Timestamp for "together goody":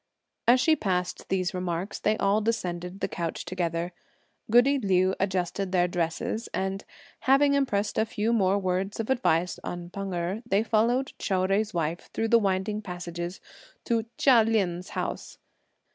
3.45-4.79